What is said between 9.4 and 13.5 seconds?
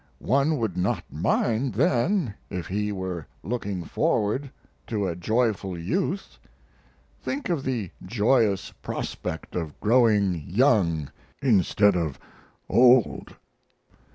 of growing young instead of old!